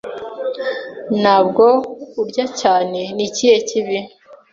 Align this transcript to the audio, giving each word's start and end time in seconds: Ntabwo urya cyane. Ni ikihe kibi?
Ntabwo 1.21 1.65
urya 2.21 2.45
cyane. 2.59 2.99
Ni 3.15 3.23
ikihe 3.29 3.57
kibi? 3.67 3.97